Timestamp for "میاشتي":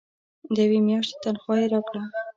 0.87-1.15